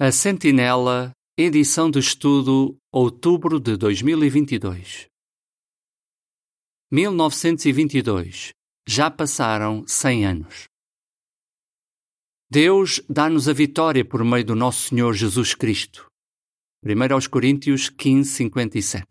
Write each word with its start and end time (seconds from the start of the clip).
A 0.00 0.12
Sentinela, 0.12 1.10
edição 1.36 1.90
de 1.90 1.98
estudo, 1.98 2.78
outubro 2.92 3.58
de 3.58 3.76
2022. 3.76 5.08
1922. 6.88 8.52
Já 8.88 9.10
passaram 9.10 9.84
100 9.88 10.24
anos. 10.24 10.68
Deus 12.48 13.02
dá-nos 13.10 13.48
a 13.48 13.52
vitória 13.52 14.04
por 14.04 14.22
meio 14.22 14.44
do 14.44 14.54
nosso 14.54 14.88
Senhor 14.88 15.14
Jesus 15.14 15.52
Cristo. 15.52 16.06
1 16.84 17.12
aos 17.12 17.26
Coríntios 17.26 17.88
15, 17.88 18.30
57. 18.30 19.04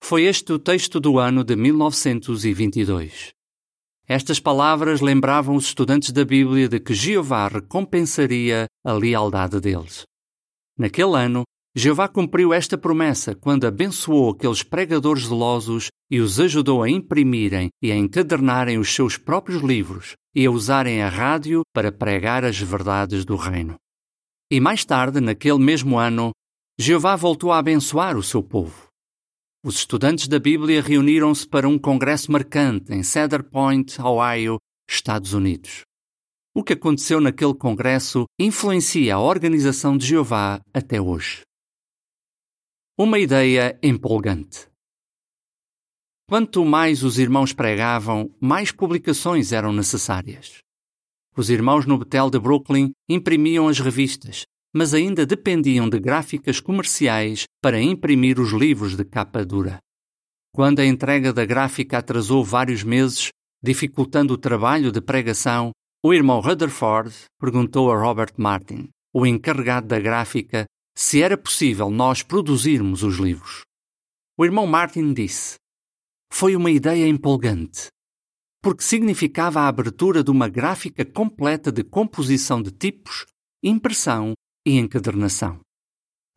Foi 0.00 0.26
este 0.26 0.52
o 0.52 0.60
texto 0.60 1.00
do 1.00 1.18
ano 1.18 1.42
de 1.42 1.56
1922. 1.56 3.30
Estas 4.08 4.40
palavras 4.40 5.02
lembravam 5.02 5.54
os 5.54 5.66
estudantes 5.66 6.12
da 6.12 6.24
Bíblia 6.24 6.66
de 6.66 6.80
que 6.80 6.94
Jeová 6.94 7.46
recompensaria 7.46 8.66
a 8.82 8.92
lealdade 8.92 9.60
deles. 9.60 10.04
Naquele 10.78 11.14
ano, 11.14 11.42
Jeová 11.76 12.08
cumpriu 12.08 12.54
esta 12.54 12.78
promessa 12.78 13.34
quando 13.34 13.66
abençoou 13.66 14.30
aqueles 14.30 14.62
pregadores 14.62 15.26
zelosos 15.26 15.88
e 16.10 16.20
os 16.20 16.40
ajudou 16.40 16.82
a 16.82 16.88
imprimirem 16.88 17.68
e 17.82 17.92
a 17.92 17.96
encadernarem 17.96 18.78
os 18.78 18.94
seus 18.94 19.18
próprios 19.18 19.62
livros 19.62 20.14
e 20.34 20.46
a 20.46 20.50
usarem 20.50 21.02
a 21.02 21.08
rádio 21.10 21.60
para 21.74 21.92
pregar 21.92 22.46
as 22.46 22.58
verdades 22.58 23.26
do 23.26 23.36
Reino. 23.36 23.76
E 24.50 24.58
mais 24.58 24.86
tarde, 24.86 25.20
naquele 25.20 25.58
mesmo 25.58 25.98
ano, 25.98 26.32
Jeová 26.78 27.14
voltou 27.14 27.52
a 27.52 27.58
abençoar 27.58 28.16
o 28.16 28.22
seu 28.22 28.42
povo. 28.42 28.87
Os 29.64 29.74
estudantes 29.74 30.28
da 30.28 30.38
Bíblia 30.38 30.80
reuniram-se 30.80 31.46
para 31.46 31.68
um 31.68 31.76
congresso 31.76 32.30
marcante 32.30 32.92
em 32.92 33.02
Cedar 33.02 33.42
Point, 33.42 34.00
Ohio, 34.00 34.56
Estados 34.88 35.32
Unidos. 35.32 35.82
O 36.54 36.62
que 36.62 36.74
aconteceu 36.74 37.20
naquele 37.20 37.54
congresso 37.54 38.24
influencia 38.38 39.16
a 39.16 39.20
organização 39.20 39.98
de 39.98 40.06
Jeová 40.06 40.60
até 40.72 41.00
hoje. 41.00 41.42
Uma 42.96 43.18
ideia 43.18 43.76
empolgante. 43.82 44.68
Quanto 46.28 46.64
mais 46.64 47.02
os 47.02 47.18
irmãos 47.18 47.52
pregavam, 47.52 48.32
mais 48.40 48.70
publicações 48.70 49.50
eram 49.50 49.72
necessárias. 49.72 50.58
Os 51.36 51.50
irmãos 51.50 51.84
no 51.84 51.98
Betel 51.98 52.30
de 52.30 52.38
Brooklyn 52.38 52.92
imprimiam 53.08 53.66
as 53.66 53.80
revistas, 53.80 54.44
mas 54.74 54.94
ainda 54.94 55.24
dependiam 55.24 55.88
de 55.88 55.98
gráficas 55.98 56.60
comerciais 56.60 57.44
para 57.62 57.80
imprimir 57.80 58.38
os 58.38 58.52
livros 58.52 58.96
de 58.96 59.04
capa 59.04 59.44
dura. 59.44 59.78
Quando 60.52 60.80
a 60.80 60.86
entrega 60.86 61.32
da 61.32 61.44
gráfica 61.44 61.98
atrasou 61.98 62.44
vários 62.44 62.82
meses, 62.82 63.30
dificultando 63.62 64.34
o 64.34 64.38
trabalho 64.38 64.92
de 64.92 65.00
pregação, 65.00 65.72
o 66.04 66.12
irmão 66.14 66.40
Rutherford 66.40 67.14
perguntou 67.40 67.90
a 67.92 67.98
Robert 67.98 68.34
Martin, 68.36 68.88
o 69.12 69.26
encarregado 69.26 69.88
da 69.88 69.98
gráfica, 69.98 70.64
se 70.96 71.22
era 71.22 71.36
possível 71.36 71.90
nós 71.90 72.22
produzirmos 72.22 73.02
os 73.02 73.16
livros. 73.16 73.62
O 74.36 74.44
irmão 74.44 74.66
Martin 74.66 75.12
disse: 75.12 75.56
Foi 76.32 76.54
uma 76.54 76.70
ideia 76.70 77.08
empolgante, 77.08 77.88
porque 78.62 78.82
significava 78.82 79.60
a 79.60 79.68
abertura 79.68 80.22
de 80.22 80.30
uma 80.30 80.48
gráfica 80.48 81.04
completa 81.04 81.72
de 81.72 81.82
composição 81.82 82.62
de 82.62 82.70
tipos, 82.70 83.26
impressão 83.62 84.34
e 84.68 84.76
encadernação. 84.76 85.60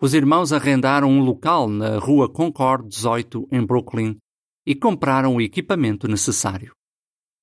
Os 0.01 0.13
irmãos 0.13 0.53
arrendaram 0.53 1.09
um 1.09 1.19
local 1.19 1.67
na 1.67 1.99
Rua 1.99 2.31
Concord 2.31 2.87
18, 2.87 3.47
em 3.51 3.63
Brooklyn, 3.63 4.15
e 4.65 4.73
compraram 4.73 5.35
o 5.35 5.41
equipamento 5.41 6.07
necessário. 6.07 6.71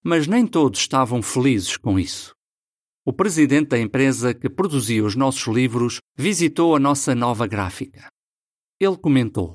Mas 0.03 0.27
nem 0.27 0.47
todos 0.47 0.81
estavam 0.81 1.21
felizes 1.23 1.77
com 1.77 1.99
isso. 1.99 2.33
O 3.05 3.13
presidente 3.13 3.69
da 3.69 3.79
empresa 3.79 4.33
que 4.33 4.49
produzia 4.49 5.05
os 5.05 5.15
nossos 5.15 5.47
livros 5.47 5.99
visitou 6.17 6.75
a 6.75 6.81
nossa 6.81 7.15
nova 7.15 7.47
gráfica. 7.47 8.09
Ele 8.81 8.97
comentou: 8.97 9.55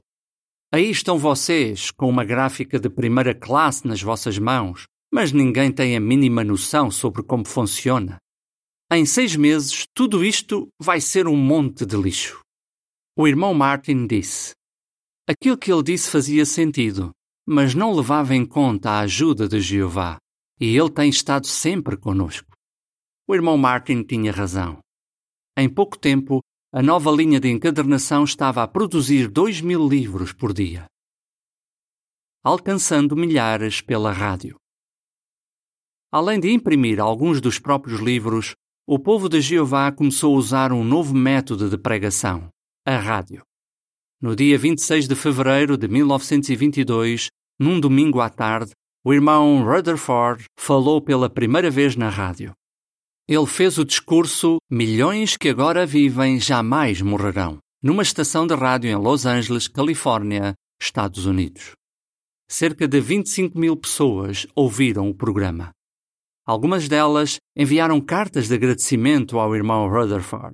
Aí 0.71 0.89
estão 0.89 1.17
vocês, 1.17 1.89
com 1.89 2.07
uma 2.07 2.23
gráfica 2.23 2.79
de 2.79 2.89
primeira 2.89 3.33
classe 3.33 3.87
nas 3.87 4.01
vossas 4.01 4.37
mãos, 4.37 4.85
mas 5.11 5.31
ninguém 5.31 5.71
tem 5.71 5.95
a 5.95 5.99
mínima 5.99 6.43
noção 6.43 6.91
sobre 6.91 7.23
como 7.23 7.45
funciona. 7.45 8.17
Em 8.95 9.07
seis 9.07 9.35
meses, 9.35 9.87
tudo 9.91 10.23
isto 10.23 10.67
vai 10.79 11.01
ser 11.01 11.27
um 11.27 11.35
monte 11.35 11.83
de 11.83 11.97
lixo. 11.97 12.39
O 13.17 13.27
irmão 13.27 13.51
Martin 13.51 14.05
disse. 14.05 14.53
Aquilo 15.27 15.57
que 15.57 15.73
ele 15.73 15.81
disse 15.81 16.11
fazia 16.11 16.45
sentido, 16.45 17.09
mas 17.43 17.73
não 17.73 17.91
levava 17.91 18.35
em 18.35 18.45
conta 18.45 18.91
a 18.91 18.99
ajuda 18.99 19.47
de 19.47 19.59
Jeová, 19.59 20.19
e 20.59 20.77
ele 20.77 20.91
tem 20.91 21.09
estado 21.09 21.47
sempre 21.47 21.97
conosco. 21.97 22.51
O 23.27 23.33
irmão 23.33 23.57
Martin 23.57 24.03
tinha 24.03 24.31
razão. 24.31 24.77
Em 25.57 25.67
pouco 25.67 25.97
tempo, 25.97 26.39
a 26.71 26.83
nova 26.83 27.09
linha 27.09 27.39
de 27.39 27.49
encadernação 27.49 28.23
estava 28.23 28.61
a 28.61 28.67
produzir 28.67 29.27
dois 29.27 29.59
mil 29.59 29.89
livros 29.89 30.31
por 30.31 30.53
dia, 30.53 30.85
alcançando 32.43 33.15
milhares 33.15 33.81
pela 33.81 34.11
rádio. 34.11 34.55
Além 36.11 36.39
de 36.39 36.51
imprimir 36.51 36.99
alguns 36.99 37.41
dos 37.41 37.57
próprios 37.57 37.99
livros, 37.99 38.53
o 38.85 38.99
povo 38.99 39.29
de 39.29 39.39
Jeová 39.39 39.91
começou 39.93 40.35
a 40.35 40.37
usar 40.37 40.73
um 40.73 40.83
novo 40.83 41.15
método 41.15 41.69
de 41.69 41.77
pregação, 41.77 42.49
a 42.85 42.97
rádio. 42.97 43.41
No 44.21 44.35
dia 44.35 44.57
26 44.57 45.07
de 45.07 45.15
fevereiro 45.15 45.77
de 45.77 45.87
1922, 45.87 47.29
num 47.57 47.79
domingo 47.79 48.19
à 48.19 48.29
tarde, 48.29 48.71
o 49.05 49.13
irmão 49.13 49.63
Rutherford 49.63 50.45
falou 50.57 51.01
pela 51.01 51.29
primeira 51.29 51.69
vez 51.71 51.95
na 51.95 52.09
rádio. 52.09 52.53
Ele 53.25 53.45
fez 53.45 53.77
o 53.77 53.85
discurso 53.85 54.57
Milhões 54.69 55.37
que 55.37 55.47
agora 55.47 55.85
vivem 55.85 56.37
jamais 56.37 57.01
morrerão, 57.01 57.59
numa 57.81 58.03
estação 58.03 58.45
de 58.45 58.53
rádio 58.53 58.89
em 58.89 58.95
Los 58.95 59.25
Angeles, 59.25 59.69
Califórnia, 59.69 60.55
Estados 60.81 61.25
Unidos. 61.25 61.71
Cerca 62.49 62.85
de 62.85 62.99
25 62.99 63.57
mil 63.57 63.77
pessoas 63.77 64.45
ouviram 64.53 65.09
o 65.09 65.15
programa. 65.15 65.71
Algumas 66.45 66.89
delas 66.89 67.37
enviaram 67.55 68.01
cartas 68.01 68.49
de 68.49 68.55
agradecimento 68.55 69.39
ao 69.39 69.55
irmão 69.55 69.87
Rutherford. 69.87 70.53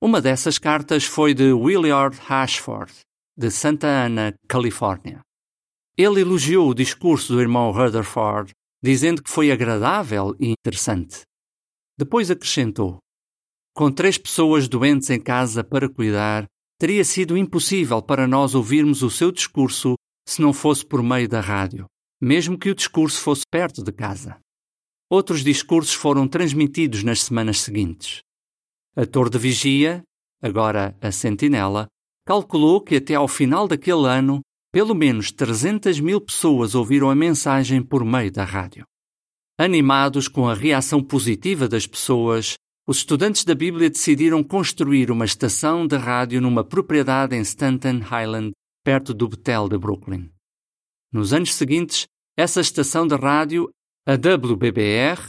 Uma 0.00 0.20
dessas 0.20 0.58
cartas 0.58 1.04
foi 1.04 1.34
de 1.34 1.52
Willard 1.52 2.16
Ashford, 2.28 2.92
de 3.36 3.50
Santa 3.50 3.88
Ana, 3.88 4.32
Califórnia. 4.46 5.20
Ele 5.96 6.20
elogiou 6.20 6.68
o 6.70 6.74
discurso 6.74 7.32
do 7.32 7.40
irmão 7.40 7.72
Rutherford, 7.72 8.52
dizendo 8.80 9.20
que 9.20 9.30
foi 9.30 9.50
agradável 9.50 10.36
e 10.38 10.52
interessante. 10.52 11.22
Depois 11.98 12.30
acrescentou: 12.30 12.98
Com 13.74 13.90
três 13.90 14.16
pessoas 14.16 14.68
doentes 14.68 15.10
em 15.10 15.20
casa 15.20 15.64
para 15.64 15.88
cuidar, 15.88 16.46
teria 16.78 17.04
sido 17.04 17.36
impossível 17.36 18.00
para 18.00 18.28
nós 18.28 18.54
ouvirmos 18.54 19.02
o 19.02 19.10
seu 19.10 19.32
discurso 19.32 19.96
se 20.28 20.40
não 20.40 20.52
fosse 20.52 20.86
por 20.86 21.02
meio 21.02 21.28
da 21.28 21.40
rádio, 21.40 21.86
mesmo 22.20 22.56
que 22.56 22.70
o 22.70 22.74
discurso 22.74 23.20
fosse 23.20 23.42
perto 23.50 23.82
de 23.82 23.90
casa. 23.90 24.38
Outros 25.10 25.42
discursos 25.42 25.94
foram 25.94 26.28
transmitidos 26.28 27.02
nas 27.02 27.22
semanas 27.22 27.60
seguintes. 27.60 28.20
A 28.94 29.06
Torre 29.06 29.30
de 29.30 29.38
Vigia, 29.38 30.02
agora 30.42 30.96
a 31.00 31.10
Sentinela, 31.10 31.86
calculou 32.26 32.80
que 32.80 32.96
até 32.96 33.14
ao 33.14 33.26
final 33.26 33.66
daquele 33.66 34.06
ano, 34.06 34.42
pelo 34.70 34.94
menos 34.94 35.32
300 35.32 35.98
mil 36.00 36.20
pessoas 36.20 36.74
ouviram 36.74 37.08
a 37.08 37.14
mensagem 37.14 37.82
por 37.82 38.04
meio 38.04 38.30
da 38.30 38.44
rádio. 38.44 38.84
Animados 39.58 40.28
com 40.28 40.46
a 40.46 40.54
reação 40.54 41.02
positiva 41.02 41.66
das 41.66 41.86
pessoas, 41.86 42.56
os 42.86 42.98
estudantes 42.98 43.44
da 43.44 43.54
Bíblia 43.54 43.88
decidiram 43.88 44.44
construir 44.44 45.10
uma 45.10 45.24
estação 45.24 45.86
de 45.86 45.96
rádio 45.96 46.40
numa 46.40 46.62
propriedade 46.62 47.34
em 47.34 47.40
Stanton 47.40 48.00
Highland, 48.00 48.52
perto 48.84 49.14
do 49.14 49.26
Betel 49.26 49.68
de 49.68 49.78
Brooklyn. 49.78 50.30
Nos 51.10 51.32
anos 51.32 51.54
seguintes, 51.54 52.06
essa 52.36 52.60
estação 52.60 53.06
de 53.06 53.16
rádio 53.16 53.70
a 54.08 54.14
WBBR 54.14 55.20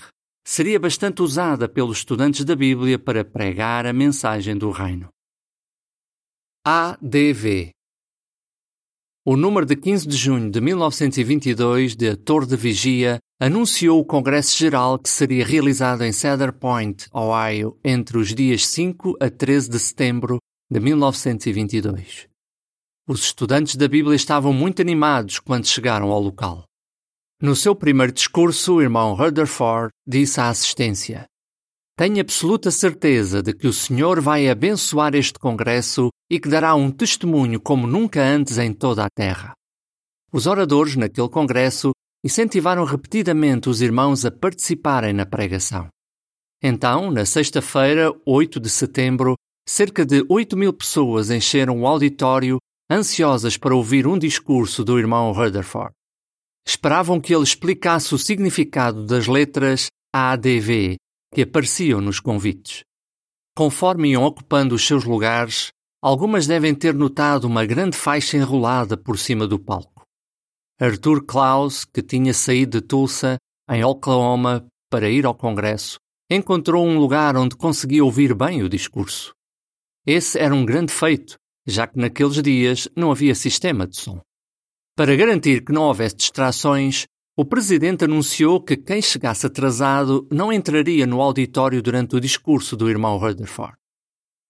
seria 0.48 0.80
bastante 0.80 1.22
usada 1.22 1.68
pelos 1.68 1.98
estudantes 1.98 2.46
da 2.46 2.56
Bíblia 2.56 2.98
para 2.98 3.26
pregar 3.26 3.86
a 3.86 3.92
mensagem 3.92 4.58
do 4.58 4.72
Reino. 4.72 5.10
ADV 6.66 7.72
O 9.26 9.36
número 9.36 9.66
de 9.66 9.76
15 9.76 10.08
de 10.08 10.16
junho 10.16 10.50
de 10.50 10.62
1922 10.62 11.94
de 11.94 12.12
A 12.12 12.16
Torre 12.16 12.46
de 12.46 12.56
Vigia 12.56 13.20
anunciou 13.38 14.00
o 14.00 14.06
Congresso 14.06 14.58
Geral 14.58 14.98
que 14.98 15.10
seria 15.10 15.46
realizado 15.46 16.06
em 16.06 16.14
Cedar 16.14 16.54
Point, 16.54 17.08
Ohio, 17.12 17.78
entre 17.84 18.18
os 18.18 18.34
dias 18.34 18.66
5 18.66 19.18
a 19.20 19.30
13 19.30 19.72
de 19.72 19.80
setembro 19.80 20.38
de 20.72 20.80
1922. 20.80 22.30
Os 23.06 23.26
estudantes 23.26 23.76
da 23.76 23.90
Bíblia 23.90 24.16
estavam 24.16 24.54
muito 24.54 24.82
animados 24.82 25.38
quando 25.38 25.68
chegaram 25.68 26.12
ao 26.12 26.22
local. 26.22 26.69
No 27.42 27.56
seu 27.56 27.74
primeiro 27.74 28.12
discurso, 28.12 28.76
o 28.76 28.82
irmão 28.82 29.14
Rutherford 29.14 29.94
disse 30.06 30.42
à 30.42 30.50
assistência: 30.50 31.26
Tenho 31.98 32.20
absoluta 32.20 32.70
certeza 32.70 33.42
de 33.42 33.54
que 33.54 33.66
o 33.66 33.72
Senhor 33.72 34.20
vai 34.20 34.50
abençoar 34.50 35.16
este 35.16 35.40
congresso 35.40 36.10
e 36.30 36.38
que 36.38 36.50
dará 36.50 36.76
um 36.76 36.92
testemunho 36.92 37.62
como 37.62 37.88
nunca 37.88 38.22
antes 38.22 38.58
em 38.58 38.74
toda 38.74 39.06
a 39.06 39.10
terra. 39.10 39.54
Os 40.34 40.48
oradores 40.48 40.98
naquele 40.98 41.30
congresso 41.30 41.92
incentivaram 42.26 42.84
repetidamente 42.84 43.70
os 43.70 43.82
irmãos 43.82 44.26
a 44.26 44.32
participarem 44.32 45.14
na 45.14 45.26
pregação. 45.26 45.88
Então, 46.62 47.10
na 47.10 47.26
sexta-feira, 47.26 48.14
8 48.26 48.60
de 48.60 48.70
setembro, 48.70 49.36
cerca 49.66 50.06
de 50.06 50.26
8 50.28 50.58
mil 50.58 50.74
pessoas 50.74 51.32
encheram 51.32 51.80
o 51.80 51.88
auditório 51.88 52.58
ansiosas 52.92 53.56
para 53.56 53.74
ouvir 53.74 54.06
um 54.06 54.20
discurso 54.20 54.84
do 54.84 55.00
irmão 55.00 55.32
Rutherford. 55.32 55.94
Esperavam 56.68 57.20
que 57.20 57.34
ele 57.34 57.44
explicasse 57.44 58.14
o 58.14 58.18
significado 58.18 59.06
das 59.06 59.28
letras 59.28 59.88
ADV 60.14 60.98
que 61.34 61.44
apareciam 61.44 62.02
nos 62.02 62.20
convites. 62.20 62.84
Conforme 63.56 64.10
iam 64.10 64.24
ocupando 64.24 64.76
os 64.76 64.86
seus 64.86 65.04
lugares, 65.04 65.70
algumas 66.02 66.48
devem 66.48 66.74
ter 66.74 66.94
notado 66.94 67.46
uma 67.46 67.66
grande 67.66 67.98
faixa 67.98 68.38
enrolada 68.38 68.96
por 68.96 69.18
cima 69.18 69.46
do 69.46 69.60
palco. 69.60 70.04
Arthur 70.80 71.26
Klaus, 71.26 71.84
que 71.84 72.02
tinha 72.02 72.34
saído 72.34 72.80
de 72.80 72.88
Tulsa, 72.88 73.38
em 73.70 73.84
Oklahoma, 73.84 74.66
para 74.90 75.10
ir 75.10 75.26
ao 75.26 75.36
Congresso, 75.36 75.98
encontrou 76.32 76.86
um 76.86 76.98
lugar 76.98 77.36
onde 77.36 77.56
conseguia 77.56 78.04
ouvir 78.04 78.34
bem 78.34 78.64
o 78.64 78.70
discurso. 78.70 79.34
Esse 80.06 80.40
era 80.40 80.56
um 80.56 80.66
grande 80.66 80.94
feito, 80.94 81.36
já 81.68 81.86
que 81.86 82.00
naqueles 82.00 82.42
dias 82.42 82.88
não 82.96 83.12
havia 83.12 83.36
sistema 83.36 83.86
de 83.86 83.98
som. 83.98 84.22
Para 85.00 85.16
garantir 85.16 85.64
que 85.64 85.72
não 85.72 85.84
houvesse 85.84 86.18
distrações, 86.18 87.08
o 87.38 87.46
presidente 87.46 88.04
anunciou 88.04 88.62
que 88.62 88.76
quem 88.76 89.02
chegasse 89.02 89.46
atrasado 89.46 90.28
não 90.30 90.52
entraria 90.52 91.08
no 91.08 91.22
auditório 91.22 91.82
durante 91.82 92.18
o 92.18 92.20
discurso 92.20 92.76
do 92.76 92.90
irmão 92.90 93.18
Rutherford. 93.18 93.78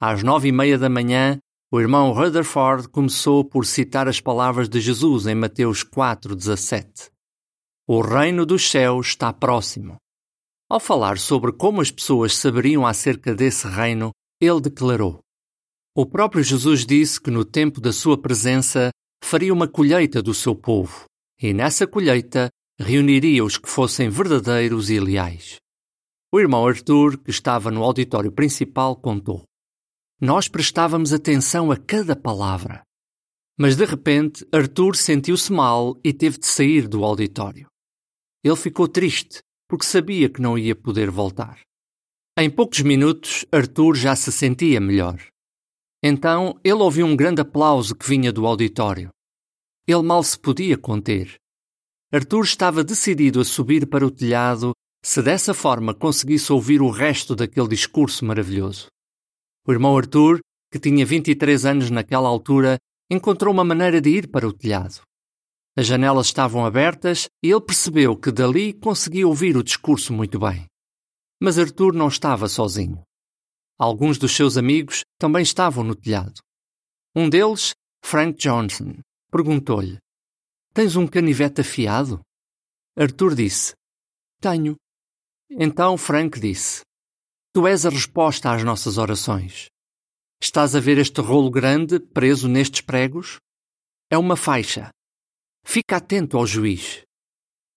Às 0.01 0.23
nove 0.23 0.47
e 0.47 0.51
meia 0.51 0.75
da 0.75 0.89
manhã, 0.89 1.37
o 1.71 1.79
irmão 1.79 2.11
Rutherford 2.13 2.89
começou 2.89 3.45
por 3.45 3.63
citar 3.63 4.07
as 4.07 4.19
palavras 4.19 4.67
de 4.67 4.81
Jesus 4.81 5.27
em 5.27 5.35
Mateus 5.35 5.83
4,17. 5.83 7.11
O 7.87 8.01
reino 8.01 8.43
dos 8.43 8.71
céus 8.71 9.09
está 9.09 9.31
próximo. 9.31 9.97
Ao 10.67 10.79
falar 10.79 11.19
sobre 11.19 11.51
como 11.51 11.79
as 11.79 11.91
pessoas 11.91 12.35
saberiam 12.35 12.87
acerca 12.87 13.35
desse 13.35 13.67
reino, 13.67 14.09
ele 14.41 14.61
declarou: 14.61 15.19
O 15.95 16.07
próprio 16.07 16.43
Jesus 16.43 16.87
disse 16.87 17.21
que 17.21 17.29
no 17.29 17.45
tempo 17.45 17.79
da 17.79 17.93
sua 17.93 18.19
presença 18.19 18.89
faria 19.24 19.54
uma 19.54 19.68
colheita 19.68 20.21
do 20.21 20.33
seu 20.33 20.56
povo, 20.56 21.06
e 21.42 21.54
nessa 21.54 21.86
colheita 21.86 22.50
reuniria 22.80 23.44
os 23.44 23.57
que 23.57 23.69
fossem 23.69 24.10
verdadeiros 24.10 24.89
e 24.89 25.00
leais. 25.00 25.57
O 26.31 26.39
irmão 26.39 26.68
Arthur, 26.68 27.18
que 27.18 27.31
estava 27.31 27.71
no 27.71 27.83
auditório 27.83 28.31
principal, 28.31 28.95
contou. 28.95 29.44
Nós 30.21 30.48
prestávamos 30.48 31.12
atenção 31.12 31.71
a 31.71 31.77
cada 31.77 32.16
palavra. 32.16 32.83
Mas 33.57 33.75
de 33.75 33.86
repente, 33.86 34.45
Arthur 34.51 34.95
sentiu-se 34.95 35.51
mal 35.51 36.00
e 36.04 36.13
teve 36.13 36.38
de 36.38 36.45
sair 36.45 36.88
do 36.88 37.04
auditório. 37.04 37.68
Ele 38.44 38.56
ficou 38.56 38.88
triste, 38.88 39.39
porque 39.68 39.86
sabia 39.86 40.30
que 40.30 40.42
não 40.42 40.57
ia 40.57 40.75
poder 40.75 41.10
voltar. 41.10 41.60
Em 42.38 42.50
poucos 42.50 42.81
minutos, 42.81 43.45
Arthur 43.51 43.95
já 43.95 44.16
se 44.16 44.31
sentia 44.31 44.80
melhor. 44.80 45.19
Então 46.03 46.59
ele 46.63 46.81
ouviu 46.81 47.05
um 47.05 47.15
grande 47.15 47.41
aplauso 47.41 47.95
que 47.95 48.07
vinha 48.07 48.31
do 48.31 48.45
auditório. 48.45 49.09
Ele 49.87 50.01
mal 50.01 50.23
se 50.23 50.39
podia 50.39 50.77
conter. 50.77 51.35
Arthur 52.11 52.43
estava 52.43 52.83
decidido 52.83 53.41
a 53.41 53.45
subir 53.45 53.87
para 53.87 54.05
o 54.05 54.11
telhado 54.11 54.71
se 55.03 55.21
dessa 55.21 55.53
forma 55.53 55.93
conseguisse 55.93 56.51
ouvir 56.51 56.81
o 56.81 56.89
resto 56.89 57.35
daquele 57.35 57.67
discurso 57.67 58.25
maravilhoso. 58.25 58.87
O 59.67 59.71
irmão 59.71 59.97
Arthur, 59.97 60.39
que 60.71 60.79
tinha 60.79 61.05
23 61.05 61.65
anos 61.65 61.89
naquela 61.89 62.27
altura, 62.27 62.77
encontrou 63.09 63.53
uma 63.53 63.63
maneira 63.63 63.99
de 64.01 64.09
ir 64.09 64.27
para 64.27 64.47
o 64.47 64.53
telhado. 64.53 65.01
As 65.77 65.85
janelas 65.85 66.27
estavam 66.27 66.65
abertas 66.65 67.27
e 67.43 67.49
ele 67.49 67.61
percebeu 67.61 68.15
que 68.15 68.31
dali 68.31 68.73
conseguia 68.73 69.27
ouvir 69.27 69.55
o 69.55 69.63
discurso 69.63 70.11
muito 70.11 70.39
bem. 70.39 70.65
Mas 71.41 71.57
Arthur 71.57 71.93
não 71.93 72.07
estava 72.07 72.49
sozinho. 72.49 73.01
Alguns 73.79 74.17
dos 74.17 74.35
seus 74.35 74.57
amigos 74.57 75.05
também 75.17 75.41
estavam 75.41 75.85
no 75.85 75.95
telhado. 75.95 76.41
Um 77.15 77.29
deles, 77.29 77.73
Frank 78.03 78.37
Johnson, 78.37 78.99
perguntou-lhe: 79.31 79.97
Tens 80.73 80.97
um 80.97 81.07
canivete 81.07 81.61
afiado? 81.61 82.19
Arthur 82.97 83.35
disse: 83.35 83.73
Tenho. 84.41 84.75
Então 85.49 85.97
Frank 85.97 86.37
disse: 86.41 86.81
Tu 87.53 87.65
és 87.65 87.85
a 87.85 87.89
resposta 87.89 88.51
às 88.51 88.65
nossas 88.65 88.97
orações. 88.97 89.67
Estás 90.41 90.75
a 90.75 90.81
ver 90.81 90.97
este 90.97 91.21
rolo 91.21 91.49
grande 91.49 92.01
preso 92.01 92.49
nestes 92.49 92.81
pregos? 92.81 93.37
É 94.11 94.17
uma 94.17 94.35
faixa. 94.35 94.89
Fica 95.65 95.97
atento 95.97 96.37
ao 96.37 96.45
juiz. 96.45 97.03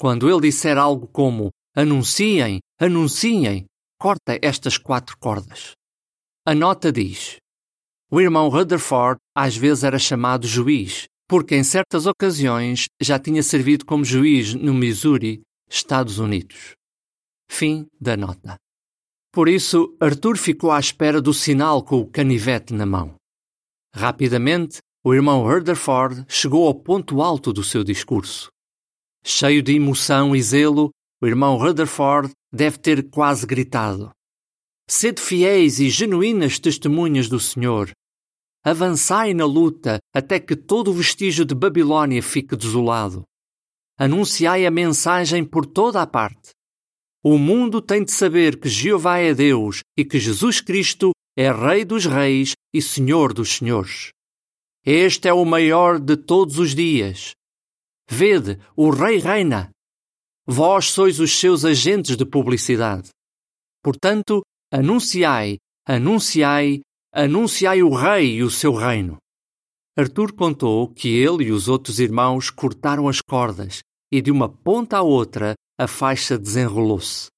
Quando 0.00 0.28
ele 0.28 0.40
disser 0.40 0.76
algo 0.78 1.06
como 1.06 1.50
anunciem, 1.76 2.58
anunciem, 2.80 3.66
corta 4.00 4.36
estas 4.42 4.76
quatro 4.76 5.16
cordas. 5.16 5.74
A 6.44 6.54
nota 6.54 6.90
diz: 6.90 7.36
O 8.10 8.20
irmão 8.20 8.48
Rutherford 8.48 9.18
às 9.34 9.56
vezes 9.56 9.84
era 9.84 9.98
chamado 9.98 10.46
juiz 10.46 11.06
porque 11.32 11.56
em 11.56 11.64
certas 11.64 12.04
ocasiões 12.04 12.88
já 13.00 13.18
tinha 13.18 13.42
servido 13.42 13.86
como 13.86 14.04
juiz 14.04 14.52
no 14.52 14.74
Missouri, 14.74 15.40
Estados 15.66 16.18
Unidos. 16.18 16.74
Fim 17.50 17.86
da 17.98 18.18
nota. 18.18 18.56
Por 19.32 19.48
isso, 19.48 19.96
Arthur 19.98 20.36
ficou 20.36 20.70
à 20.70 20.78
espera 20.78 21.22
do 21.22 21.32
sinal 21.32 21.82
com 21.82 22.00
o 22.00 22.06
canivete 22.06 22.74
na 22.74 22.84
mão. 22.84 23.14
Rapidamente, 23.94 24.80
o 25.02 25.14
irmão 25.14 25.42
Rutherford 25.42 26.26
chegou 26.28 26.66
ao 26.66 26.74
ponto 26.74 27.22
alto 27.22 27.50
do 27.50 27.64
seu 27.64 27.82
discurso. 27.82 28.50
Cheio 29.24 29.62
de 29.62 29.74
emoção 29.74 30.36
e 30.36 30.42
zelo, 30.42 30.90
o 31.22 31.26
irmão 31.26 31.56
Rutherford 31.56 32.30
deve 32.52 32.76
ter 32.76 33.08
quase 33.08 33.46
gritado: 33.46 34.10
Sede 34.88 35.20
fiéis 35.20 35.80
e 35.80 35.88
genuínas 35.88 36.58
testemunhas 36.58 37.28
do 37.28 37.40
Senhor, 37.40 37.92
Avançai 38.64 39.34
na 39.34 39.44
luta 39.44 39.98
até 40.14 40.38
que 40.38 40.54
todo 40.54 40.92
o 40.92 40.94
vestígio 40.94 41.44
de 41.44 41.52
Babilônia 41.52 42.22
fique 42.22 42.54
desolado. 42.54 43.24
Anunciai 43.98 44.64
a 44.64 44.70
mensagem 44.70 45.44
por 45.44 45.66
toda 45.66 46.00
a 46.00 46.06
parte. 46.06 46.50
O 47.24 47.38
mundo 47.38 47.82
tem 47.82 48.04
de 48.04 48.12
saber 48.12 48.60
que 48.60 48.68
Jeová 48.68 49.18
é 49.18 49.34
Deus 49.34 49.80
e 49.98 50.04
que 50.04 50.20
Jesus 50.20 50.60
Cristo 50.60 51.10
é 51.36 51.50
Rei 51.50 51.84
dos 51.84 52.06
Reis 52.06 52.52
e 52.72 52.80
Senhor 52.80 53.32
dos 53.32 53.56
Senhores. 53.56 54.10
Este 54.86 55.26
é 55.26 55.32
o 55.32 55.44
maior 55.44 55.98
de 55.98 56.16
todos 56.16 56.58
os 56.58 56.72
dias. 56.72 57.32
Vede, 58.08 58.60
o 58.76 58.90
Rei 58.90 59.18
reina. 59.18 59.70
Vós 60.46 60.86
sois 60.90 61.18
os 61.18 61.36
seus 61.36 61.64
agentes 61.64 62.16
de 62.16 62.24
publicidade. 62.24 63.08
Portanto, 63.82 64.42
anunciai, 64.72 65.58
anunciai 65.86 66.80
Anunciai 67.14 67.82
o 67.82 67.94
rei 67.94 68.36
e 68.36 68.42
o 68.42 68.48
seu 68.48 68.72
reino. 68.72 69.18
Arthur 69.94 70.32
contou 70.32 70.88
que 70.88 71.10
ele 71.10 71.44
e 71.44 71.52
os 71.52 71.68
outros 71.68 72.00
irmãos 72.00 72.48
cortaram 72.48 73.06
as 73.06 73.20
cordas 73.20 73.82
e 74.10 74.22
de 74.22 74.30
uma 74.30 74.48
ponta 74.48 74.96
à 74.96 75.02
outra 75.02 75.52
a 75.78 75.86
faixa 75.86 76.38
desenrolou-se. 76.38 77.28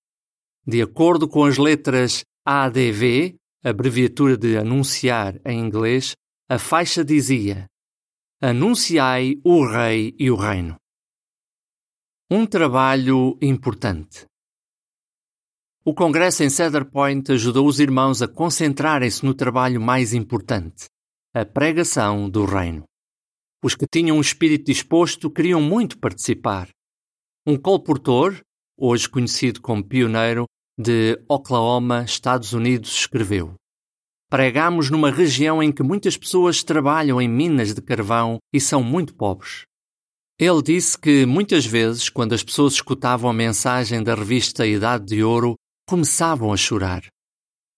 De 0.65 0.81
acordo 0.81 1.27
com 1.27 1.45
as 1.45 1.59
letras 1.59 2.23
ADV, 2.47 3.35
abreviatura 3.65 4.37
de 4.37 4.57
anunciar 4.57 5.41
em 5.45 5.59
inglês, 5.59 6.15
a 6.49 6.57
faixa 6.57 7.05
dizia: 7.05 7.67
Anunciai 8.41 9.41
o 9.43 9.67
Rei 9.67 10.15
e 10.17 10.31
o 10.31 10.37
Reino. 10.37 10.77
Um 12.31 12.47
trabalho 12.47 13.37
importante. 13.43 14.25
O 15.87 15.93
congresso 15.93 16.43
em 16.43 16.49
Cedar 16.49 16.87
Point 16.87 17.31
ajudou 17.31 17.67
os 17.67 17.79
irmãos 17.79 18.23
a 18.23 18.27
concentrarem-se 18.27 19.23
no 19.23 19.35
trabalho 19.35 19.79
mais 19.79 20.15
importante, 20.15 20.87
a 21.35 21.45
pregação 21.45 22.31
do 22.31 22.47
reino. 22.47 22.85
Os 23.63 23.75
que 23.75 23.87
tinham 23.87 24.17
um 24.17 24.21
espírito 24.23 24.65
disposto 24.65 25.31
queriam 25.31 25.61
muito 25.61 25.99
participar. 25.99 26.71
Um 27.47 27.59
colportor, 27.59 28.41
hoje 28.79 29.07
conhecido 29.07 29.61
como 29.61 29.85
pioneiro, 29.85 30.47
de 30.79 31.23
Oklahoma, 31.29 32.05
Estados 32.05 32.55
Unidos, 32.55 32.91
escreveu: 32.91 33.55
Pregamos 34.31 34.89
numa 34.89 35.11
região 35.11 35.63
em 35.63 35.71
que 35.71 35.83
muitas 35.83 36.17
pessoas 36.17 36.65
trabalham 36.65 37.21
em 37.21 37.29
minas 37.29 37.75
de 37.75 37.83
carvão 37.83 38.39
e 38.55 38.59
são 38.59 38.83
muito 38.83 39.15
pobres. 39.15 39.65
Ele 40.39 40.63
disse 40.63 40.99
que 40.99 41.27
muitas 41.27 41.67
vezes, 41.67 42.09
quando 42.09 42.33
as 42.33 42.43
pessoas 42.43 42.73
escutavam 42.73 43.29
a 43.29 43.35
mensagem 43.35 44.03
da 44.03 44.15
revista 44.15 44.67
Idade 44.67 45.05
de 45.05 45.23
Ouro, 45.23 45.55
começavam 45.87 46.53
a 46.53 46.57
chorar. 46.57 47.07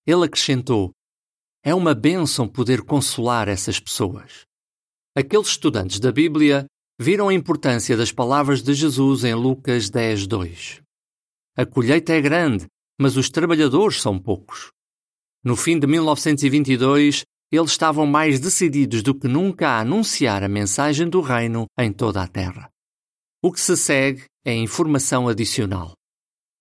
Ele 0.06 0.24
acrescentou: 0.24 0.92
É 1.64 1.74
uma 1.74 1.94
bênção 1.94 2.48
poder 2.48 2.82
consolar 2.82 3.48
essas 3.48 3.80
pessoas. 3.80 4.44
Aqueles 5.16 5.48
estudantes 5.48 5.98
da 5.98 6.12
Bíblia 6.12 6.66
viram 7.00 7.28
a 7.28 7.34
importância 7.34 7.96
das 7.96 8.12
palavras 8.12 8.62
de 8.62 8.72
Jesus 8.74 9.24
em 9.24 9.34
Lucas 9.34 9.90
10, 9.90 10.26
2. 10.26 10.82
A 11.56 11.66
colheita 11.66 12.12
é 12.12 12.20
grande, 12.20 12.66
mas 13.00 13.16
os 13.16 13.28
trabalhadores 13.28 14.00
são 14.00 14.18
poucos. 14.18 14.70
No 15.44 15.56
fim 15.56 15.78
de 15.78 15.86
1922, 15.86 17.24
eles 17.52 17.70
estavam 17.70 18.06
mais 18.06 18.40
decididos 18.40 19.02
do 19.02 19.14
que 19.14 19.28
nunca 19.28 19.68
a 19.68 19.80
anunciar 19.80 20.42
a 20.42 20.48
mensagem 20.48 21.08
do 21.08 21.20
Reino 21.20 21.66
em 21.78 21.92
toda 21.92 22.22
a 22.22 22.28
terra. 22.28 22.68
O 23.42 23.52
que 23.52 23.60
se 23.60 23.76
segue 23.76 24.24
é 24.44 24.54
informação 24.54 25.28
adicional. 25.28 25.92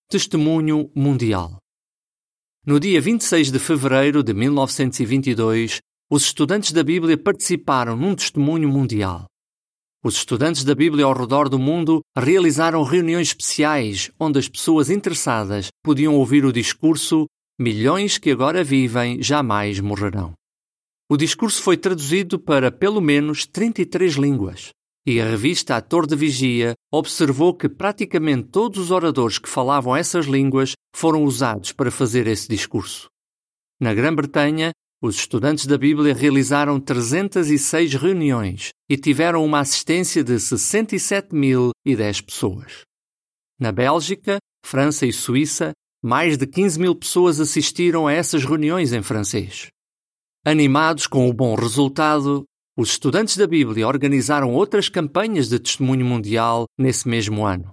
Testemunho 0.07 0.91
Mundial. 0.95 1.57
No 2.63 2.79
dia 2.79 3.01
26 3.01 3.51
de 3.51 3.57
fevereiro 3.57 4.21
de 4.21 4.35
1922, 4.35 5.79
os 6.12 6.25
estudantes 6.25 6.71
da 6.71 6.83
Bíblia 6.83 7.17
participaram 7.17 7.97
num 7.97 8.13
testemunho 8.13 8.69
mundial. 8.69 9.25
Os 10.03 10.13
estudantes 10.17 10.63
da 10.63 10.75
Bíblia 10.75 11.05
ao 11.05 11.13
redor 11.17 11.50
do 11.50 11.57
mundo 11.57 12.01
realizaram 12.15 12.83
reuniões 12.83 13.29
especiais 13.29 14.12
onde 14.19 14.38
as 14.38 14.47
pessoas 14.47 14.91
interessadas 14.91 15.69
podiam 15.83 16.13
ouvir 16.13 16.45
o 16.45 16.53
discurso 16.53 17.25
Milhões 17.59 18.19
que 18.19 18.29
agora 18.29 18.63
vivem 18.63 19.24
jamais 19.24 19.79
morrerão. 19.79 20.33
O 21.09 21.17
discurso 21.17 21.63
foi 21.63 21.77
traduzido 21.77 22.38
para 22.38 22.71
pelo 22.71 23.01
menos 23.01 23.47
33 23.47 24.13
línguas. 24.13 24.69
E 25.07 25.21
a 25.21 25.25
revista 25.29 25.75
Ator 25.75 26.07
de 26.07 26.15
Vigia 26.15 26.74
observou 26.91 27.53
que 27.53 27.69
praticamente 27.69 28.47
todos 28.47 28.79
os 28.79 28.89
oradores 28.91 29.38
que 29.38 29.47
falavam 29.47 29.95
essas 29.95 30.25
línguas 30.25 30.74
foram 30.95 31.24
usados 31.24 31.71
para 31.71 31.91
fazer 31.91 32.25
esse 32.25 32.47
discurso. 32.47 33.07
Na 33.79 33.93
Grã-Bretanha, 33.93 34.71
os 35.00 35.17
estudantes 35.17 35.67
da 35.67 35.77
Bíblia 35.77 36.15
realizaram 36.15 36.79
306 36.79 37.93
reuniões 37.93 38.69
e 38.89 38.97
tiveram 38.97 39.45
uma 39.45 39.59
assistência 39.59 40.24
de 40.24 40.33
67.010 40.33 42.25
pessoas. 42.25 42.81
Na 43.59 43.71
Bélgica, 43.71 44.39
França 44.65 45.05
e 45.05 45.13
Suíça, 45.13 45.74
mais 46.03 46.38
de 46.38 46.47
15 46.47 46.79
mil 46.79 46.95
pessoas 46.95 47.39
assistiram 47.39 48.07
a 48.07 48.13
essas 48.13 48.43
reuniões 48.43 48.91
em 48.93 49.03
francês. 49.03 49.67
Animados 50.43 51.05
com 51.05 51.29
o 51.29 51.33
bom 51.33 51.53
resultado, 51.53 52.43
os 52.77 52.89
estudantes 52.89 53.38
da 53.38 53.48
Bíblia 53.48 53.88
organizaram 53.88 54.53
outras 54.53 54.89
campanhas 54.89 55.48
de 55.48 55.60
testemunho 55.60 56.05
mundial 56.05 56.65
nesse 56.77 57.08
mesmo 57.08 57.46
ano, 57.46 57.72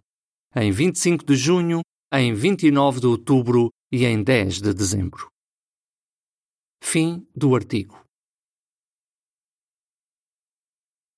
em 0.55 0.71
25 0.71 1.25
de 1.25 1.35
junho, 1.35 1.81
em 2.13 2.33
29 2.33 3.01
de 3.01 3.07
outubro 3.07 3.71
e 3.91 4.05
em 4.05 4.23
10 4.23 4.61
de 4.61 4.73
dezembro. 4.73 5.29
Fim 6.83 7.27
do 7.35 7.55
artigo. 7.55 8.01